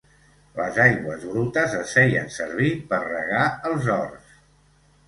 Les 0.59 0.79
aigües 0.85 1.27
brutes 1.33 1.75
es 1.81 1.93
feien 1.99 2.35
servir 2.39 2.73
per 2.95 3.03
regar 3.07 3.47
els 3.73 3.97
horts. 4.01 4.39